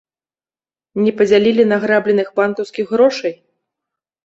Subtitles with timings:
[1.07, 3.39] Не падзялілі награбленых банкаўскіх грошай?